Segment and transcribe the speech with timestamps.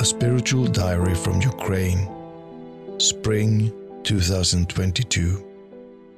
[0.00, 2.08] A spiritual diary from Ukraine,
[2.98, 3.72] spring
[4.04, 5.44] 2022.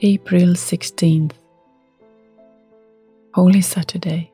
[0.00, 1.32] April 16th,
[3.32, 4.30] Holy Saturday.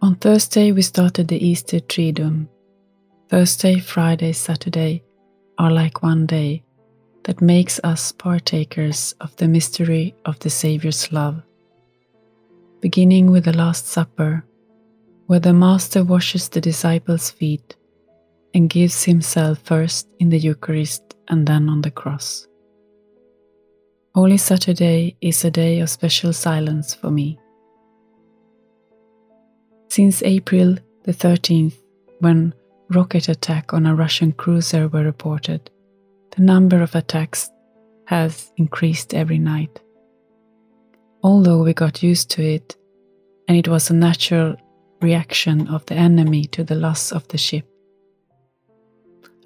[0.00, 2.48] On Thursday, we started the Easter Triduum.
[3.28, 5.02] Thursday, Friday, Saturday
[5.58, 6.62] are like one day
[7.24, 11.42] that makes us partakers of the mystery of the Saviour's love.
[12.80, 14.42] Beginning with the Last Supper,
[15.26, 17.76] where the Master washes the disciples' feet
[18.54, 22.46] and gives himself first in the Eucharist and then on the cross.
[24.14, 27.38] Holy Saturday is a day of special silence for me.
[29.88, 31.74] Since April the 13th,
[32.20, 32.54] when
[32.90, 35.70] rocket attack on a Russian cruiser were reported,
[36.34, 37.50] the number of attacks
[38.06, 39.80] has increased every night.
[41.22, 42.76] Although we got used to it,
[43.48, 44.56] and it was a natural
[45.00, 47.66] reaction of the enemy to the loss of the ship.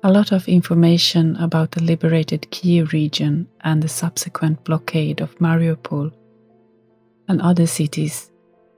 [0.02, 6.12] A lot of information about the liberated Kiev region and the subsequent blockade of Mariupol
[7.28, 8.30] and other cities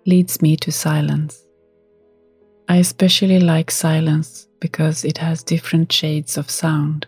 [0.04, 1.44] leads me to silence.
[2.68, 7.06] I especially like silence because it has different shades of sound.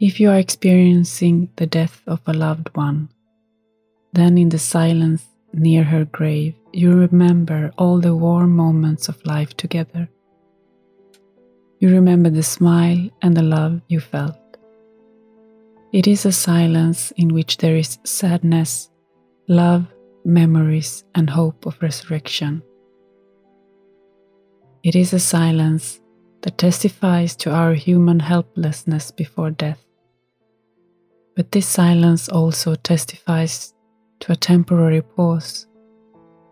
[0.00, 3.10] If you are experiencing the death of a loved one,
[4.12, 5.24] then in the silence
[5.58, 10.08] near her grave, you remember all the warm moments of life together.
[11.80, 14.38] You remember the smile and the love you felt.
[15.92, 18.90] It is a silence in which there is sadness,
[19.48, 19.86] love,
[20.24, 22.62] memories, and hope of resurrection.
[24.82, 26.00] It is a silence
[26.42, 29.84] that testifies to our human helplessness before death.
[31.36, 33.73] But this silence also testifies
[34.20, 35.66] to a temporary pause,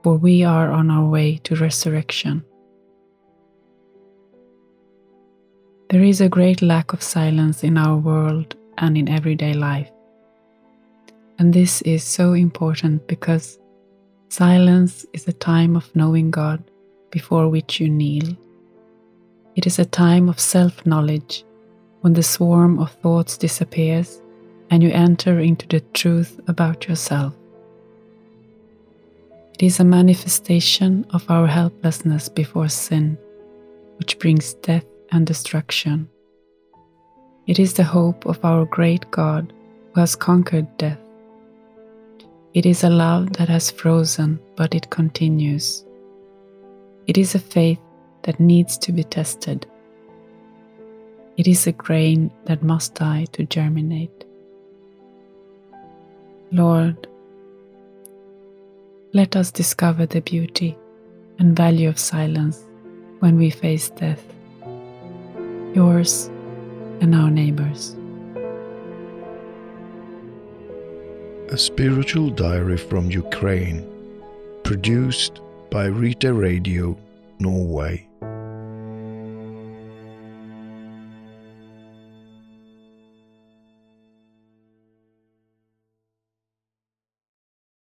[0.03, 2.45] for we are on our way to resurrection.
[5.91, 9.91] There is a great lack of silence in our world and in everyday life.
[11.39, 13.59] And this is so important because
[14.29, 16.63] silence is a time of knowing God
[17.11, 18.37] before which you kneel.
[19.55, 21.45] It is a time of self knowledge
[22.01, 24.23] when the swarm of thoughts disappears
[24.71, 27.35] and you enter into the truth about yourself.
[29.63, 33.17] It is a manifestation of our helplessness before sin,
[33.99, 36.09] which brings death and destruction.
[37.47, 39.53] It is the hope of our great God
[39.95, 40.99] who has conquered death.
[42.55, 45.85] It is a love that has frozen, but it continues.
[47.07, 47.79] It is a faith
[48.25, 49.65] that needs to be tested.
[51.37, 54.25] It is a grain that must die to germinate.
[56.51, 57.07] Lord,
[59.15, 60.75] let us discover the beauty
[61.39, 62.65] and value of silence
[63.19, 64.25] when we face death,
[65.75, 66.31] yours
[67.03, 67.95] and our neighbors.
[71.51, 73.87] A spiritual diary from Ukraine,
[74.65, 75.41] produced
[75.71, 76.97] by Rita Radio,
[77.39, 78.09] Norway.